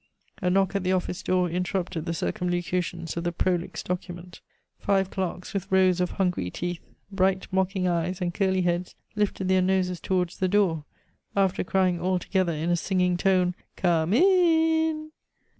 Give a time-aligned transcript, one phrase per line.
[0.41, 4.41] A knock at the office door interrupted the circumlocutions of the prolix document.
[4.79, 6.79] Five clerks with rows of hungry teeth,
[7.11, 10.85] bright, mocking eyes, and curly heads, lifted their noses towards the door,
[11.35, 15.11] after crying all together in a singing tone, "Come in!"